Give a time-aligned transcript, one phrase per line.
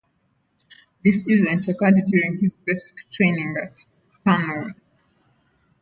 [1.03, 3.77] This event occurred during his basic training at
[4.23, 4.73] Stanway.